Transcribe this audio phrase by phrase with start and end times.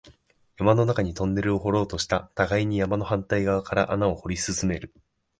[0.57, 4.91] 山の中にトンネルを掘ろうとした、互いに山の反対側から穴を掘り進める